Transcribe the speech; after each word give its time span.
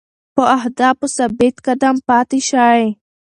په 0.35 0.43
اهدافو 0.57 1.05
ثابت 1.17 1.55
قدم 1.65 1.95
پاتې 2.07 2.39
شئ. 2.49 2.81